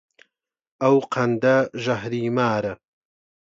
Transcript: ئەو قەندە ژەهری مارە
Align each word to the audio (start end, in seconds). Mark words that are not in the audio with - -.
ئەو 0.81 0.97
قەندە 1.13 1.55
ژەهری 1.83 2.23
مارە 2.37 2.73